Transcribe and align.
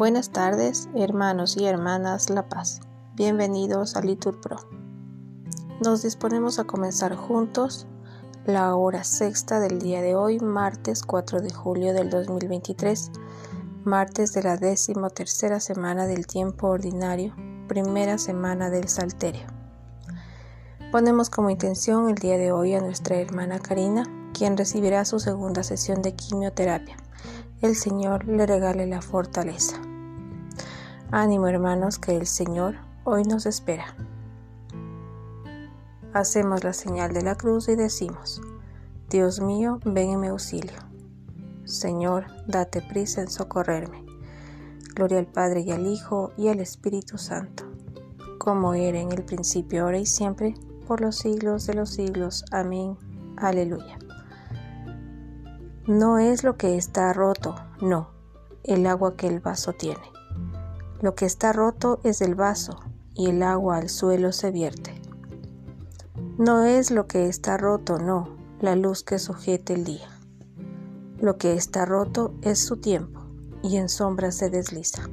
Buenas 0.00 0.30
tardes, 0.30 0.88
hermanos 0.94 1.58
y 1.58 1.66
hermanas 1.66 2.30
La 2.30 2.48
Paz. 2.48 2.80
Bienvenidos 3.16 3.96
a 3.96 4.00
Litur 4.00 4.40
Pro. 4.40 4.56
Nos 5.84 6.02
disponemos 6.02 6.58
a 6.58 6.64
comenzar 6.64 7.14
juntos 7.14 7.86
la 8.46 8.74
hora 8.76 9.04
sexta 9.04 9.60
del 9.60 9.78
día 9.78 10.00
de 10.00 10.14
hoy, 10.14 10.40
martes 10.40 11.02
4 11.02 11.42
de 11.42 11.52
julio 11.52 11.92
del 11.92 12.08
2023, 12.08 13.10
martes 13.84 14.32
de 14.32 14.42
la 14.42 14.56
décimo 14.56 15.10
tercera 15.10 15.60
semana 15.60 16.06
del 16.06 16.26
tiempo 16.26 16.68
ordinario, 16.68 17.34
primera 17.68 18.16
semana 18.16 18.70
del 18.70 18.88
Salterio. 18.88 19.48
Ponemos 20.90 21.28
como 21.28 21.50
intención 21.50 22.08
el 22.08 22.14
día 22.14 22.38
de 22.38 22.52
hoy 22.52 22.72
a 22.72 22.80
nuestra 22.80 23.16
hermana 23.16 23.58
Karina, 23.58 24.04
quien 24.32 24.56
recibirá 24.56 25.04
su 25.04 25.20
segunda 25.20 25.62
sesión 25.62 26.00
de 26.00 26.14
quimioterapia. 26.14 26.96
El 27.60 27.76
Señor 27.76 28.24
le 28.24 28.46
regale 28.46 28.86
la 28.86 29.02
fortaleza. 29.02 29.82
Ánimo 31.12 31.48
hermanos 31.48 31.98
que 31.98 32.16
el 32.16 32.24
Señor 32.28 32.76
hoy 33.02 33.24
nos 33.24 33.44
espera. 33.44 33.96
Hacemos 36.12 36.62
la 36.62 36.72
señal 36.72 37.12
de 37.12 37.22
la 37.22 37.34
cruz 37.34 37.68
y 37.68 37.74
decimos, 37.74 38.40
Dios 39.08 39.40
mío, 39.40 39.80
ven 39.84 40.10
en 40.10 40.20
mi 40.20 40.28
auxilio. 40.28 40.78
Señor, 41.64 42.26
date 42.46 42.80
prisa 42.80 43.22
en 43.22 43.28
socorrerme. 43.28 44.04
Gloria 44.94 45.18
al 45.18 45.26
Padre 45.26 45.62
y 45.62 45.72
al 45.72 45.84
Hijo 45.88 46.30
y 46.36 46.46
al 46.46 46.60
Espíritu 46.60 47.18
Santo, 47.18 47.64
como 48.38 48.74
era 48.74 49.00
en 49.00 49.10
el 49.10 49.24
principio, 49.24 49.82
ahora 49.82 49.98
y 49.98 50.06
siempre, 50.06 50.54
por 50.86 51.00
los 51.00 51.18
siglos 51.18 51.66
de 51.66 51.74
los 51.74 51.90
siglos. 51.90 52.44
Amén. 52.52 52.96
Aleluya. 53.36 53.98
No 55.88 56.20
es 56.20 56.44
lo 56.44 56.56
que 56.56 56.76
está 56.76 57.12
roto, 57.12 57.56
no, 57.80 58.10
el 58.62 58.86
agua 58.86 59.16
que 59.16 59.26
el 59.26 59.40
vaso 59.40 59.72
tiene 59.72 60.19
lo 61.00 61.14
que 61.14 61.24
está 61.24 61.52
roto 61.52 61.98
es 62.04 62.20
el 62.20 62.34
vaso 62.34 62.78
y 63.14 63.28
el 63.30 63.42
agua 63.42 63.78
al 63.78 63.88
suelo 63.88 64.32
se 64.32 64.50
vierte. 64.50 65.00
No 66.36 66.64
es 66.64 66.90
lo 66.90 67.06
que 67.06 67.26
está 67.26 67.56
roto, 67.56 67.98
no, 67.98 68.36
la 68.60 68.76
luz 68.76 69.02
que 69.02 69.18
sujete 69.18 69.72
el 69.72 69.84
día. 69.84 70.08
Lo 71.18 71.38
que 71.38 71.54
está 71.54 71.86
roto 71.86 72.34
es 72.42 72.58
su 72.58 72.76
tiempo 72.76 73.22
y 73.62 73.76
en 73.76 73.88
sombra 73.88 74.30
se 74.30 74.50
desliza. 74.50 75.08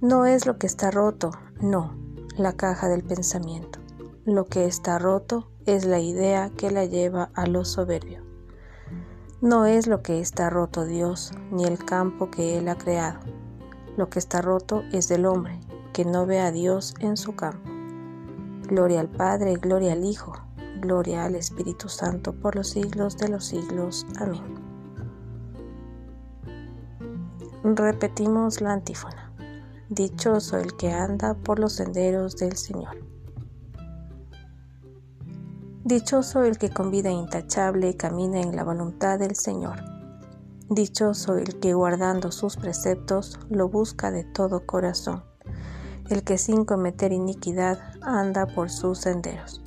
No 0.00 0.26
es 0.26 0.44
lo 0.44 0.58
que 0.58 0.66
está 0.66 0.90
roto, 0.90 1.30
no, 1.60 1.94
la 2.36 2.52
caja 2.52 2.88
del 2.88 3.04
pensamiento. 3.04 3.78
Lo 4.24 4.44
que 4.44 4.66
está 4.66 4.98
roto 4.98 5.50
es 5.64 5.86
la 5.86 5.98
idea 5.98 6.50
que 6.50 6.70
la 6.70 6.84
lleva 6.84 7.30
a 7.34 7.46
lo 7.46 7.64
soberbio. 7.64 8.22
No 9.40 9.64
es 9.64 9.86
lo 9.86 10.02
que 10.02 10.20
está 10.20 10.50
roto 10.50 10.84
Dios, 10.84 11.32
ni 11.50 11.64
el 11.64 11.82
campo 11.82 12.30
que 12.30 12.58
Él 12.58 12.68
ha 12.68 12.76
creado 12.76 13.20
lo 13.98 14.08
que 14.08 14.20
está 14.20 14.40
roto 14.40 14.84
es 14.92 15.08
del 15.08 15.26
hombre, 15.26 15.58
que 15.92 16.04
no 16.04 16.24
ve 16.24 16.38
a 16.38 16.52
Dios 16.52 16.94
en 17.00 17.16
su 17.16 17.34
campo. 17.34 17.68
Gloria 18.68 19.00
al 19.00 19.08
Padre, 19.08 19.56
gloria 19.56 19.92
al 19.92 20.04
Hijo, 20.04 20.34
gloria 20.80 21.24
al 21.24 21.34
Espíritu 21.34 21.88
Santo 21.88 22.32
por 22.32 22.54
los 22.54 22.68
siglos 22.68 23.18
de 23.18 23.28
los 23.28 23.44
siglos. 23.44 24.06
Amén. 24.20 24.54
Repetimos 27.64 28.60
la 28.60 28.74
antífona. 28.74 29.32
Dichoso 29.88 30.58
el 30.58 30.76
que 30.76 30.92
anda 30.92 31.34
por 31.34 31.58
los 31.58 31.72
senderos 31.72 32.36
del 32.36 32.56
Señor. 32.56 33.04
Dichoso 35.82 36.44
el 36.44 36.56
que 36.56 36.70
con 36.70 36.92
vida 36.92 37.10
intachable 37.10 37.96
camina 37.96 38.40
en 38.40 38.54
la 38.54 38.62
voluntad 38.62 39.18
del 39.18 39.34
Señor. 39.34 39.97
Dichoso 40.70 41.38
el 41.38 41.58
que 41.60 41.72
guardando 41.72 42.30
sus 42.30 42.58
preceptos 42.58 43.40
lo 43.48 43.70
busca 43.70 44.10
de 44.10 44.24
todo 44.24 44.66
corazón, 44.66 45.24
el 46.10 46.24
que 46.24 46.36
sin 46.36 46.66
cometer 46.66 47.10
iniquidad 47.10 47.78
anda 48.02 48.46
por 48.46 48.68
sus 48.68 48.98
senderos. 48.98 49.62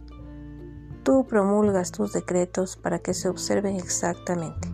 Tú 1.01 1.25
promulgas 1.25 1.91
tus 1.91 2.13
decretos 2.13 2.77
para 2.77 2.99
que 2.99 3.15
se 3.15 3.29
observen 3.29 3.77
exactamente. 3.77 4.69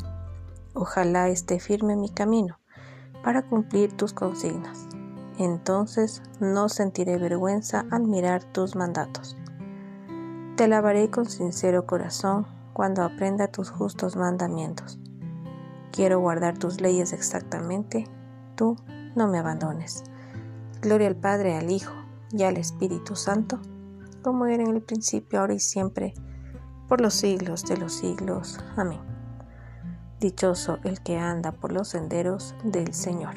Ojalá 0.73 1.29
esté 1.29 1.61
firme 1.61 1.95
mi 1.95 2.09
camino 2.09 2.59
para 3.23 3.47
cumplir 3.47 3.95
tus 3.95 4.11
consignas. 4.11 4.85
Entonces 5.37 6.21
no 6.41 6.67
sentiré 6.67 7.17
vergüenza 7.17 7.85
al 7.89 8.03
mirar 8.03 8.43
tus 8.43 8.75
mandatos. 8.75 9.37
Te 10.57 10.65
alabaré 10.65 11.09
con 11.09 11.25
sincero 11.25 11.85
corazón 11.85 12.45
cuando 12.73 13.03
aprenda 13.03 13.47
tus 13.47 13.69
justos 13.69 14.17
mandamientos 14.17 14.99
Quiero 15.97 16.19
guardar 16.19 16.59
tus 16.59 16.79
leyes 16.79 17.11
exactamente. 17.11 18.07
Tú 18.55 18.75
no 19.15 19.27
me 19.27 19.39
abandones. 19.39 20.03
Gloria 20.79 21.07
al 21.07 21.15
Padre, 21.15 21.57
al 21.57 21.71
Hijo 21.71 21.95
y 22.31 22.43
al 22.43 22.57
Espíritu 22.57 23.15
Santo, 23.15 23.59
como 24.21 24.45
era 24.45 24.61
en 24.61 24.75
el 24.75 24.83
principio, 24.83 25.39
ahora 25.39 25.55
y 25.55 25.59
siempre, 25.59 26.13
por 26.87 27.01
los 27.01 27.15
siglos 27.15 27.63
de 27.63 27.77
los 27.77 27.93
siglos. 27.93 28.59
Amén. 28.75 28.99
Dichoso 30.19 30.77
el 30.83 31.01
que 31.01 31.17
anda 31.17 31.51
por 31.51 31.71
los 31.71 31.87
senderos 31.87 32.53
del 32.63 32.93
Señor. 32.93 33.33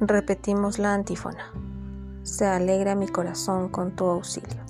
Repetimos 0.00 0.80
la 0.80 0.92
antífona. 0.92 1.52
Se 2.24 2.46
alegra 2.46 2.96
mi 2.96 3.06
corazón 3.06 3.68
con 3.68 3.94
tu 3.94 4.06
auxilio. 4.06 4.61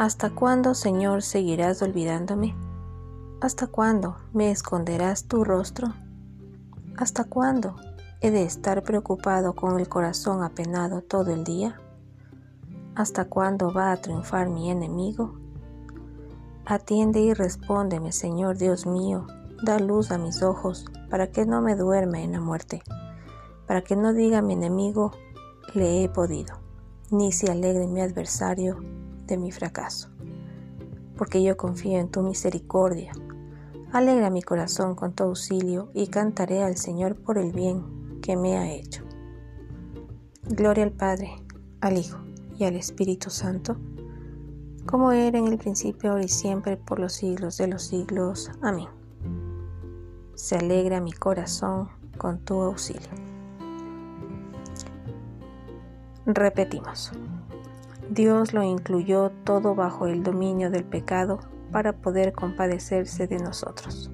¿Hasta 0.00 0.30
cuándo, 0.30 0.74
Señor, 0.74 1.20
seguirás 1.20 1.82
olvidándome? 1.82 2.56
¿Hasta 3.42 3.66
cuándo 3.66 4.16
me 4.32 4.50
esconderás 4.50 5.24
tu 5.24 5.44
rostro? 5.44 5.92
¿Hasta 6.96 7.24
cuándo 7.24 7.76
he 8.22 8.30
de 8.30 8.44
estar 8.44 8.82
preocupado 8.82 9.54
con 9.54 9.78
el 9.78 9.90
corazón 9.90 10.42
apenado 10.42 11.02
todo 11.02 11.34
el 11.34 11.44
día? 11.44 11.78
¿Hasta 12.94 13.26
cuándo 13.26 13.74
va 13.74 13.92
a 13.92 13.98
triunfar 13.98 14.48
mi 14.48 14.70
enemigo? 14.70 15.34
Atiende 16.64 17.20
y 17.20 17.34
respóndeme, 17.34 18.12
Señor 18.12 18.56
Dios 18.56 18.86
mío, 18.86 19.26
da 19.62 19.78
luz 19.78 20.12
a 20.12 20.16
mis 20.16 20.42
ojos 20.42 20.86
para 21.10 21.30
que 21.30 21.44
no 21.44 21.60
me 21.60 21.76
duerma 21.76 22.22
en 22.22 22.32
la 22.32 22.40
muerte, 22.40 22.82
para 23.66 23.82
que 23.82 23.96
no 23.96 24.14
diga 24.14 24.40
mi 24.40 24.54
enemigo, 24.54 25.12
le 25.74 26.02
he 26.02 26.08
podido, 26.08 26.54
ni 27.10 27.32
se 27.32 27.52
alegre 27.52 27.86
mi 27.86 28.00
adversario 28.00 28.78
de 29.30 29.38
mi 29.38 29.50
fracaso, 29.52 30.10
porque 31.16 31.42
yo 31.42 31.56
confío 31.56 31.98
en 31.98 32.10
tu 32.10 32.20
misericordia. 32.22 33.12
Alegra 33.92 34.28
mi 34.28 34.42
corazón 34.42 34.94
con 34.94 35.14
tu 35.14 35.24
auxilio 35.24 35.90
y 35.94 36.08
cantaré 36.08 36.62
al 36.62 36.76
Señor 36.76 37.16
por 37.16 37.38
el 37.38 37.52
bien 37.52 38.20
que 38.20 38.36
me 38.36 38.58
ha 38.58 38.70
hecho. 38.70 39.02
Gloria 40.44 40.84
al 40.84 40.92
Padre, 40.92 41.30
al 41.80 41.96
Hijo 41.96 42.18
y 42.58 42.64
al 42.64 42.76
Espíritu 42.76 43.30
Santo, 43.30 43.76
como 44.86 45.12
era 45.12 45.38
en 45.38 45.46
el 45.46 45.58
principio, 45.58 46.10
ahora 46.10 46.24
y 46.24 46.28
siempre, 46.28 46.76
por 46.76 46.98
los 46.98 47.12
siglos 47.12 47.56
de 47.56 47.68
los 47.68 47.82
siglos. 47.82 48.50
Amén. 48.60 48.88
Se 50.34 50.56
alegra 50.56 51.00
mi 51.00 51.12
corazón 51.12 51.88
con 52.18 52.40
tu 52.40 52.60
auxilio. 52.60 53.08
Repetimos. 56.26 57.12
Dios 58.10 58.52
lo 58.52 58.64
incluyó 58.64 59.30
todo 59.44 59.76
bajo 59.76 60.08
el 60.08 60.24
dominio 60.24 60.68
del 60.68 60.82
pecado 60.82 61.38
para 61.70 61.92
poder 61.92 62.32
compadecerse 62.32 63.28
de 63.28 63.38
nosotros. 63.38 64.10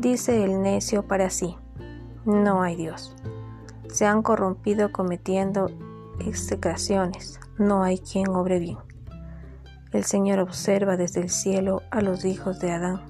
Dice 0.00 0.42
el 0.42 0.60
necio 0.60 1.06
para 1.06 1.30
sí, 1.30 1.56
no 2.24 2.62
hay 2.62 2.74
Dios. 2.74 3.14
Se 3.86 4.06
han 4.06 4.22
corrompido 4.22 4.90
cometiendo 4.90 5.70
execraciones, 6.18 7.38
no 7.58 7.84
hay 7.84 7.98
quien 7.98 8.30
obre 8.30 8.58
bien. 8.58 8.78
El 9.92 10.02
Señor 10.02 10.40
observa 10.40 10.96
desde 10.96 11.20
el 11.20 11.30
cielo 11.30 11.82
a 11.92 12.00
los 12.00 12.24
hijos 12.24 12.58
de 12.58 12.72
Adán 12.72 13.02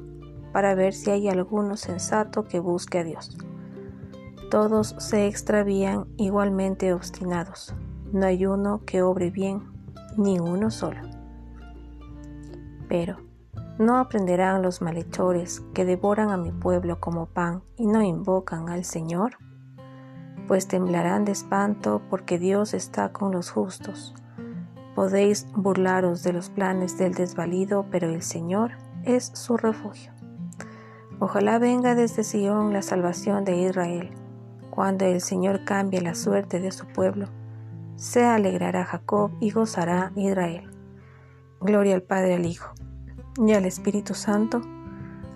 para 0.52 0.75
ver 0.75 0.93
si 0.93 1.10
hay 1.10 1.31
alguno 1.31 1.78
sensato 1.78 2.44
que 2.44 2.60
busque 2.60 2.98
a 2.98 3.05
Dios. 3.05 3.34
Todos 4.50 4.94
se 4.98 5.26
extravían 5.26 6.06
igualmente 6.19 6.93
obstinados 6.93 7.75
no 8.12 8.26
hay 8.26 8.44
uno 8.44 8.82
que 8.84 9.02
obre 9.02 9.30
bien, 9.30 9.62
ni 10.18 10.38
uno 10.38 10.70
solo. 10.70 11.00
Pero, 12.88 13.16
¿no 13.78 13.96
aprenderán 13.96 14.60
los 14.60 14.82
malhechores 14.82 15.60
que 15.72 15.86
devoran 15.86 16.30
a 16.30 16.36
mi 16.36 16.52
pueblo 16.52 17.00
como 17.00 17.26
pan 17.26 17.62
y 17.76 17.86
no 17.86 18.02
invocan 18.02 18.68
al 18.68 18.84
Señor? 18.84 19.38
Pues 20.46 20.68
temblarán 20.68 21.24
de 21.24 21.32
espanto 21.32 22.02
porque 22.10 22.38
Dios 22.38 22.74
está 22.74 23.12
con 23.12 23.32
los 23.32 23.50
justos. 23.50 24.14
Podéis 24.94 25.46
burlaros 25.54 26.22
de 26.22 26.34
los 26.34 26.50
planes 26.50 26.98
del 26.98 27.14
desvalido, 27.14 27.86
pero 27.90 28.10
el 28.10 28.20
Señor 28.20 28.72
es 29.04 29.30
su 29.34 29.56
refugio. 29.56 30.12
Ojalá 31.18 31.58
venga 31.58 31.94
desde 31.94 32.24
Sion 32.24 32.74
la 32.74 32.82
salvación 32.82 33.44
de 33.44 33.56
Israel, 33.56 34.10
cuando 34.68 35.06
el 35.06 35.22
Señor 35.22 35.64
cambie 35.64 36.02
la 36.02 36.14
suerte 36.14 36.60
de 36.60 36.72
su 36.72 36.86
pueblo 36.86 37.28
se 38.02 38.25
alegrará 38.25 38.84
Jacob 38.84 39.31
y 39.38 39.52
gozará 39.52 40.10
Israel. 40.16 40.69
Gloria 41.60 41.94
al 41.94 42.02
Padre, 42.02 42.34
al 42.34 42.46
Hijo 42.46 42.72
y 43.37 43.52
al 43.52 43.64
Espíritu 43.64 44.14
Santo, 44.14 44.60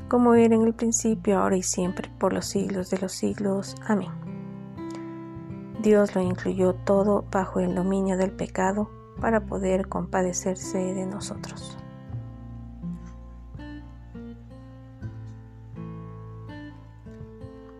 como 0.08 0.34
era 0.34 0.56
en 0.56 0.62
el 0.62 0.74
principio, 0.74 1.38
ahora 1.38 1.56
y 1.56 1.62
siempre, 1.62 2.10
por 2.18 2.32
los 2.32 2.46
siglos 2.46 2.90
de 2.90 2.98
los 2.98 3.12
siglos. 3.12 3.76
Amén. 3.86 4.10
Dios 5.80 6.16
lo 6.16 6.22
incluyó 6.22 6.74
todo 6.74 7.24
bajo 7.30 7.60
el 7.60 7.72
dominio 7.72 8.16
del 8.16 8.32
pecado 8.32 8.90
para 9.20 9.46
poder 9.46 9.86
compadecerse 9.86 10.92
de 10.92 11.06
nosotros. 11.06 11.78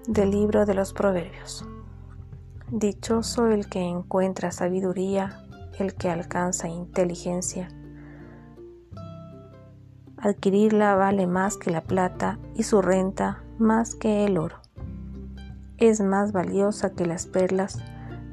Del 0.07 0.31
libro 0.31 0.65
de 0.65 0.75
los 0.75 0.93
Proverbios. 0.93 1.67
Dichoso 2.71 3.47
el 3.47 3.69
que 3.69 3.81
encuentra 3.81 4.51
sabiduría, 4.51 5.43
el 5.79 5.95
que 5.95 6.11
alcanza 6.11 6.69
inteligencia 6.69 7.69
Adquirirla 10.19 10.97
vale 10.97 11.27
más 11.27 11.59
que 11.59 11.71
la 11.71 11.83
plata 11.83 12.39
y 12.55 12.63
su 12.63 12.81
renta 12.81 13.45
más 13.59 13.95
que 13.95 14.25
el 14.25 14.39
oro. 14.39 14.57
Es 15.77 16.01
más 16.01 16.33
valiosa 16.33 16.95
que 16.95 17.05
las 17.05 17.27
perlas, 17.27 17.79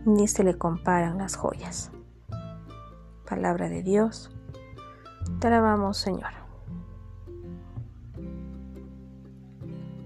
ni 0.06 0.28
se 0.28 0.44
le 0.44 0.58
comparan 0.58 1.18
las 1.18 1.36
joyas. 1.36 1.92
Palabra 3.30 3.68
de 3.68 3.84
Dios. 3.84 4.32
Te 5.40 5.48
alabamos, 5.48 5.98
Señor. 5.98 6.32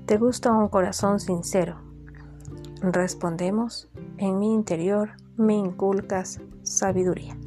¿Te 0.07 0.17
gusta 0.17 0.51
un 0.51 0.69
corazón 0.69 1.19
sincero? 1.19 1.77
Respondemos, 2.81 3.89
en 4.17 4.39
mi 4.39 4.53
interior 4.53 5.11
me 5.37 5.53
inculcas 5.55 6.39
sabiduría. 6.63 7.37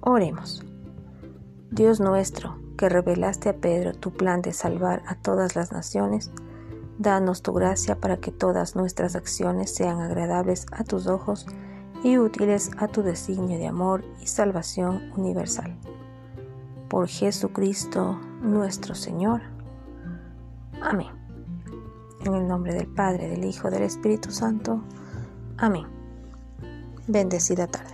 Oremos. 0.00 0.64
Dios 1.70 2.00
nuestro, 2.00 2.58
que 2.76 2.88
revelaste 2.88 3.48
a 3.48 3.56
Pedro 3.56 3.92
tu 3.92 4.12
plan 4.12 4.40
de 4.40 4.52
salvar 4.52 5.02
a 5.06 5.16
todas 5.16 5.56
las 5.56 5.72
naciones, 5.72 6.30
danos 6.98 7.42
tu 7.42 7.52
gracia 7.52 8.00
para 8.00 8.18
que 8.18 8.30
todas 8.30 8.76
nuestras 8.76 9.16
acciones 9.16 9.74
sean 9.74 10.00
agradables 10.00 10.66
a 10.70 10.84
tus 10.84 11.06
ojos 11.06 11.46
y 12.04 12.18
útiles 12.18 12.70
a 12.78 12.88
tu 12.88 13.02
designio 13.02 13.58
de 13.58 13.66
amor 13.66 14.04
y 14.22 14.26
salvación 14.26 15.10
universal. 15.16 15.76
Por 16.88 17.08
Jesucristo 17.08 18.20
nuestro 18.42 18.94
Señor. 18.94 19.42
Amén. 20.80 21.25
En 22.26 22.34
el 22.34 22.48
nombre 22.48 22.74
del 22.74 22.88
Padre, 22.88 23.28
del 23.28 23.44
Hijo, 23.44 23.70
del 23.70 23.84
Espíritu 23.84 24.32
Santo. 24.32 24.82
Amén. 25.58 25.86
Bendecida 27.06 27.68
tarde. 27.68 27.92